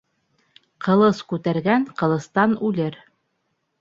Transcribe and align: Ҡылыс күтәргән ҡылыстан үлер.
Ҡылыс 0.87 1.21
күтәргән 1.33 1.85
ҡылыстан 2.03 2.57
үлер. 2.71 2.99